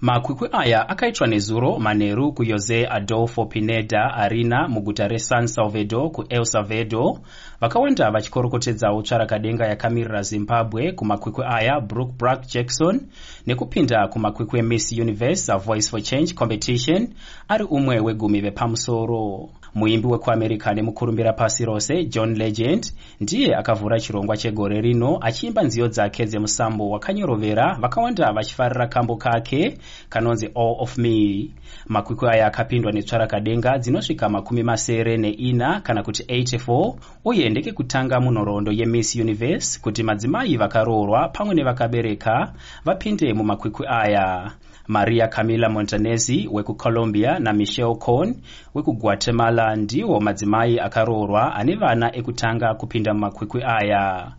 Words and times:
makwikwi 0.00 0.48
aya 0.52 0.88
akaitwa 0.88 1.26
nezuro 1.26 1.78
manheru 1.78 2.32
kujose 2.32 2.86
adolfo 2.90 3.46
pineda 3.46 4.14
arena 4.14 4.68
muguta 4.68 5.08
resan 5.08 5.46
salvador 5.46 6.10
kuel 6.10 6.44
salvador. 6.44 7.18
Vakawanda 7.60 8.10
vachikorokotedzawo 8.10 9.02
tsvarakadenga 9.02 9.66
yakamirira 9.66 10.22
zimbabwe 10.22 10.92
kumakwikwi 10.92 11.44
aya 11.48 11.80
brook 11.80 12.10
brack 12.18 12.46
jackson 12.46 13.00
nekupinda 13.46 14.08
kumakwikwi 14.08 14.58
emiss 14.58 14.92
universe 14.92 15.52
avoice 15.52 15.90
for 15.90 16.02
change 16.02 16.34
competition 16.34 17.08
ari 17.48 17.64
umwe 17.64 18.00
wegumi 18.00 18.40
vepamusoro 18.40 19.48
muimbi 19.74 20.06
wekuamerica 20.06 20.74
nemukurumbira 20.74 21.32
pasi 21.32 21.64
rose 21.64 22.04
john 22.04 22.34
legend 22.34 22.92
ndiye 23.20 23.56
akavhura 23.56 24.00
chirongwa 24.00 24.36
chegore 24.36 24.80
rino 24.80 25.18
achiimba 25.20 25.62
nziyo 25.62 25.88
dzake 25.88 26.24
dzemusambo 26.26 26.90
wakanyorovera 26.90 27.74
vakawanda 27.80 28.32
vachifarira 28.32 28.86
kambo 28.86 29.16
kake 29.16 29.78
kanonzi 30.08 30.46
all 30.46 30.76
of 30.78 30.98
me. 30.98 31.50
Makwikwi 31.86 32.28
aya 32.28 32.46
akapindwa 32.46 32.92
netsvarakadenga 32.92 33.78
dzinosvika 33.78 34.28
makumi 34.28 34.62
masere 34.62 35.16
neina 35.16 35.80
kana 35.80 36.02
kuti 36.02 36.22
84 36.22 36.94
uye 37.24 37.48
ndekekutanga 37.50 38.20
munhoroondo 38.20 38.72
yemiss 38.72 39.16
universe 39.16 39.80
kuti 39.80 40.02
madzimai 40.02 40.56
vakaroorwa 40.56 41.28
pamwe 41.28 41.54
nevakabereka 41.54 42.52
vapinde 42.84 43.32
mumakwikwi 43.34 43.86
aya 43.88 44.50
maria 44.90 45.28
camila 45.28 45.68
montanesi 45.68 46.48
weku 46.52 46.74
Colombia 46.74 47.38
na 47.38 47.52
Michelle 47.52 47.94
Cohn 47.94 48.34
weku 48.74 48.92
Guatemala 48.92 49.76
ndiwo 49.76 50.20
madzimai 50.20 50.78
akaroorwa 50.80 51.54
ane 51.54 51.74
vana 51.76 52.16
ekutanga 52.16 52.74
kupinda 52.74 53.14
mumakwikwi 53.14 53.62
aya. 53.64 54.32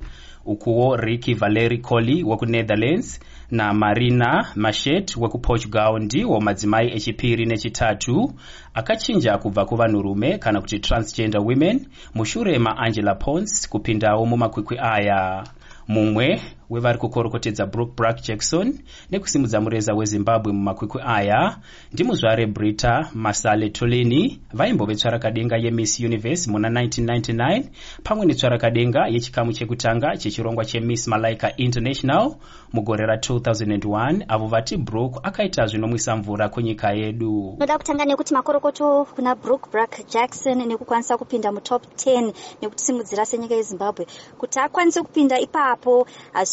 Ukuwo 0.45 0.95
ricky 0.97 1.33
valeri 1.33 1.77
colli 1.77 2.23
wekunetherlands 2.23 3.19
namarina 3.51 4.47
mashet 4.55 5.17
wekuportugal 5.17 5.99
ndiwo 5.99 6.41
madzimai 6.41 6.91
echipiri 6.91 7.45
nechitatu. 7.45 8.33
Akachinja 8.73 9.37
kubva 9.37 9.65
kuvanhurume 9.65 10.37
kana 10.37 10.61
kuti 10.61 10.79
transgender 10.79 11.41
women 11.41 11.87
mushure 12.15 12.59
maangela 12.59 13.15
pons 13.15 13.69
kupindawo 13.69 14.25
mumakwikwi 14.25 14.77
aya. 14.79 15.43
Mumwe 15.87 16.41
wevari 16.71 16.97
kukorokotedza 16.97 17.65
brook 17.65 17.95
brack 17.95 18.21
jackson 18.21 18.79
nekusimudza 19.11 19.61
mureza 19.61 19.93
wezimbabwe 19.93 20.53
mumakwikwi 20.53 21.01
aya 21.05 21.57
ndimuzvare 21.93 22.45
brita 22.47 23.09
masale 23.13 23.69
tolini 23.69 24.39
vaimbove 24.53 24.95
tsvarakadenga 24.95 25.57
yemiss 25.57 25.99
universe 25.99 26.51
muna 26.51 26.69
1999 26.69 27.63
pamwe 28.03 28.25
netsvarakadenga 28.25 29.07
yechikamu 29.07 29.53
chekutanga 29.53 30.17
chechirongwa 30.17 30.65
chemiss 30.65 31.07
malaika 31.07 31.55
international 31.57 32.35
mugore 32.73 33.05
ra2001 33.05 34.25
avo 34.27 34.47
vati 34.47 34.77
brook 34.77 35.19
akaita 35.23 35.65
zvinomwisa 35.65 36.15
mvura 36.15 36.49
kunyika 36.49 36.91
yedu. 36.93 37.55
Noda 37.59 37.77
kutanga 37.77 38.05
nekuti 38.05 38.33
makorokoto 38.33 39.07
kuna 39.15 39.35
brook 39.35 39.71
brack 39.71 40.07
jackson 40.13 40.67
nekukwanisa 40.67 41.17
kupinda 41.17 41.51
mutop 41.51 41.83
10 41.95 42.33
nekutisimudzira 42.61 43.25
senyika 43.25 43.55
yezimbabwe. 43.55 44.07
Kuti 44.37 44.59
akwanise 44.59 45.01
kupinda 45.01 45.39
ipapo 45.39 46.07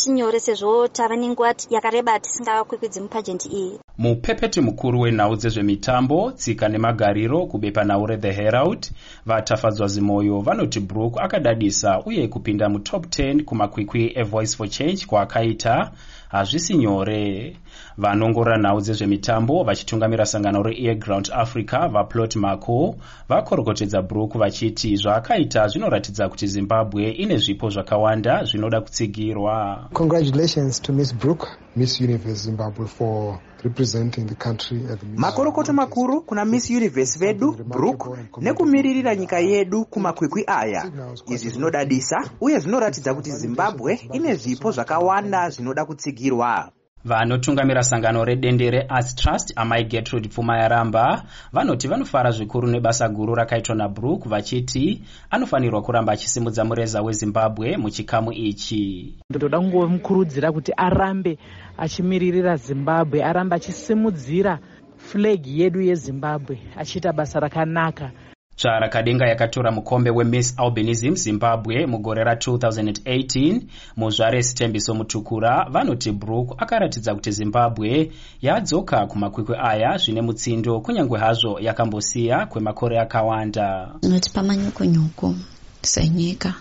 hachinyore 0.09 0.41
sezvo 0.41 0.89
tava 0.89 1.17
nenguva 1.17 1.53
yakareba 1.70 2.20
tisingakwikwidzi 2.20 3.01
mupajenti 3.01 3.48
iyi 3.48 3.78
mupepeti 3.98 4.60
mukuru 4.60 5.00
wenhau 5.00 5.36
dzezvemitambo 5.36 6.32
tsika 6.32 6.68
nemagariro 6.68 7.46
kubepa 7.46 7.84
nhau 7.84 8.06
rethe 8.06 8.32
herald 8.32 8.91
vatafadzwa 9.27 9.86
zimoyo 9.86 10.41
vanoti 10.41 10.80
brook 10.80 11.20
akadadisa 11.20 12.02
uye 12.06 12.28
kupinda 12.28 12.69
mutop 12.69 13.06
10 13.06 13.44
kumakwikwi 13.44 14.12
evoice 14.14 14.56
for 14.56 14.69
change 14.69 15.06
kwaakaita 15.06 15.91
hazvisi 16.28 16.76
nyore. 16.76 17.56
Vanongorora 17.96 18.58
nhau 18.58 18.80
dzezvemitambo 18.80 19.64
vachitungamira 19.64 20.26
sangano 20.26 20.62
reairground 20.62 21.30
africa 21.32 21.88
vaplot 21.92 22.36
marco 22.36 22.96
vakorokotedza 23.28 24.02
brook 24.02 24.36
vachiti 24.38 24.96
zvaakaita 24.96 25.69
zvinoratidza 25.69 26.28
kuti 26.28 26.46
zimbabwe 26.46 27.10
ine 27.10 27.37
zvipo 27.38 27.70
zvakawanda 27.70 28.44
zvinoda 28.44 28.81
kutsigirwa. 28.81 29.88
Congratulations 29.92 30.82
to 30.82 30.92
miss 30.92 31.14
brook 31.14 31.48
miss 31.78 32.00
universe 32.00 32.43
zimbabwe 32.43 32.87
for 32.87 33.39
representing 33.65 34.27
the 34.27 34.34
country 34.34 34.78
at 34.93 35.00
the 35.00 35.06
makorokoto 35.16 35.72
makuru 35.72 36.22
kuna 36.22 36.44
miss 36.44 36.71
universe 36.71 37.19
vedu 37.19 37.53
brook 37.53 38.19
nekumiririra 38.41 39.15
nyika 39.15 39.39
yedu 39.39 39.84
kumakwikwi 39.84 40.44
aya. 40.47 40.91
izvi 41.27 41.50
zvinodadisa 41.50 42.31
uye 42.41 42.59
zvinoratidza 42.59 43.15
kuti 43.15 43.31
zimbabwe 43.31 44.00
ine 44.12 44.34
zvipo 44.34 44.71
zvakawanda 44.71 45.50
zvinoda 45.50 45.84
kutsigirwa 45.84 46.72
vanotungamira 47.04 47.82
sangano 47.82 48.25
redendere 48.25 48.86
arts 48.88 49.14
trust 49.14 49.53
amai 49.56 49.84
gertrude 49.84 50.28
pfuma 50.28 50.59
yaramba 50.59 51.22
vanoti 51.53 51.88
vanofara 51.88 52.31
zvikuru 52.31 52.69
nebasa 52.69 53.09
guru 53.09 53.34
rakaitwa 53.34 53.75
nabrook 53.75 54.28
vachiti 54.28 55.03
anofanirwa 55.31 55.82
kuramba 55.82 56.12
achisimudza 56.12 56.64
mureza 56.64 57.03
wezimbabwe 57.03 57.76
muchikamu 57.76 58.32
ichi. 58.32 59.14
Ndoda 59.31 59.58
kungomukurudzira 59.58 60.53
kuti 60.53 60.72
arambe 60.76 61.38
achimiririra 61.78 62.56
zimbabwe 62.56 63.25
arambe 63.25 63.56
achisimudzira 63.56 64.58
flegi 64.97 65.60
yedu 65.60 65.81
yezimbabwe 65.81 66.58
achiita 66.76 67.12
basa 67.12 67.41
rakanaka 67.41 68.10
tsvarakadenga 68.58 69.26
yakatora 69.28 69.70
mukombe 69.72 70.10
wemiss 70.10 70.54
albinism 70.56 71.14
zimbabwe 71.14 71.86
mugore 71.86 72.24
ra2018 72.24 73.60
muzvare 73.96 74.42
sitembiso 74.42 74.94
mutukura 74.94 75.66
vanoti 75.70 76.12
brook 76.12 76.54
akaratidza 76.62 77.14
kuti 77.14 77.30
zimbabwe 77.32 78.10
yadzoka 78.42 79.06
kumakwikwi 79.06 79.56
aya 79.58 79.96
zvine 79.98 80.22
mutsindo 80.22 80.80
kunyange 80.80 81.16
hazvo 81.16 81.60
yakambosiya 81.60 82.46
kwemakore 82.46 83.00
akawanda. 83.00 83.94
Noti 84.02 84.30
pamanyukunyuku 84.30 85.34
senyika 85.82 86.54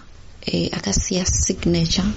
e, 0.46 0.70
akasiya 0.78 1.26
signature 1.26 2.08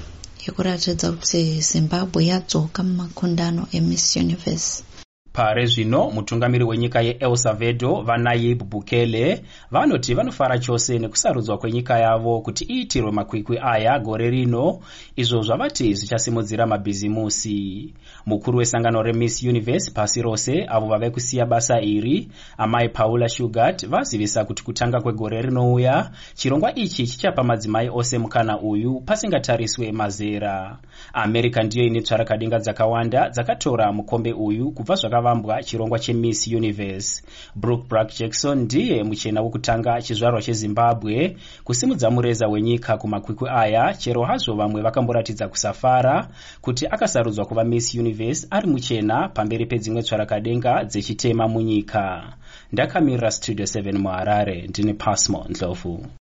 yekuratidza 0.46 1.12
kuti 1.12 1.60
zimbabwe 1.60 2.26
yadzoka 2.26 2.82
mumakundano 2.82 3.66
emiss 3.72 4.16
universe 4.16 4.84
pare 5.32 5.66
zvino 5.66 6.10
mutungamiri 6.10 6.64
wenyika 6.64 7.00
yeel 7.00 7.36
salvador 7.36 8.04
vanayib 8.04 8.62
bukele 8.62 9.44
vanoti 9.70 10.14
vanofara 10.14 10.58
chose 10.58 10.98
nekusarudzwa 10.98 11.58
kwenyika 11.58 11.98
yavo 11.98 12.40
kuti 12.40 12.64
iitirwe 12.64 13.12
makwikwi 13.12 13.58
aya 13.62 13.98
gore 13.98 14.30
rino 14.30 14.80
izvo 15.16 15.42
zvavati 15.42 15.94
zvichasimudzira 15.94 16.66
mabhizimusi. 16.66 17.94
Mukuru 18.26 18.58
wesangano 18.58 19.02
remiss 19.02 19.42
universe 19.42 19.90
pasi 19.90 20.22
rose 20.22 20.66
avo 20.68 20.86
vave 20.86 21.10
kusiya 21.10 21.46
basa 21.46 21.80
iri 21.80 22.28
amai 22.58 22.88
paula 22.88 23.28
shugat 23.28 23.86
vazivisa 23.86 24.44
kuti 24.44 24.64
kutanga 24.64 25.00
kwegore 25.00 25.42
rinouya 25.42 26.10
chirongwa 26.34 26.74
ichi 26.74 27.06
chichapa 27.06 27.42
madzimai 27.42 27.88
ose 27.92 28.18
mukana 28.18 28.60
uyu 28.60 29.00
pasingatariswe 29.00 29.92
mazera. 29.92 30.78
America 31.12 31.62
ndiyo 31.64 31.86
ine 31.86 32.00
tsvarakadenga 32.00 32.58
dzakawanda 32.58 33.28
dzakatora 33.28 33.92
mukombe 33.92 34.32
uyu 34.32 34.70
kubva 34.70 34.96
zvakavambwa 35.20 35.62
chirongwa 35.62 35.98
chemiss 35.98 36.46
universe. 36.46 37.22
Brook 37.54 37.88
brack 37.88 38.18
jackson 38.18 38.58
ndiye 38.58 39.04
muchena 39.04 39.42
wekutanga 39.42 40.02
chizvarwa 40.02 40.42
chezimbabwe. 40.42 41.36
Kusimudza 41.64 42.10
mureza 42.10 42.48
wenyika 42.48 42.96
kumakwikwi 42.96 43.48
aya 43.48 43.94
chero 43.94 44.24
hazvo 44.24 44.54
vamwe 44.54 44.82
vakamboratidza 44.82 45.48
kusafara 45.48 46.28
kuti 46.60 46.86
akasarudzwa 46.86 47.44
kuva 47.44 47.64
miss 47.64 47.94
universe 47.94 48.46
ari 48.50 48.68
muchena 48.68 49.28
pamberi 49.28 49.66
pedzimwe 49.66 50.02
tsvarakadenga 50.02 50.84
dzechitema 50.84 51.48
munyika. 51.48 52.32
Ndakamirira 52.72 53.30
studio 53.30 53.64
7 53.64 53.98
muharare 53.98 54.66
ndini 54.66 54.94
pasmo 54.94 55.46
ndlovu 55.48 56.06